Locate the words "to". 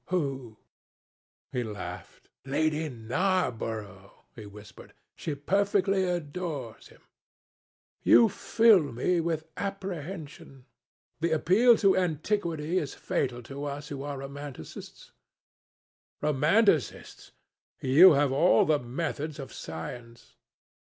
11.77-11.95, 13.43-13.65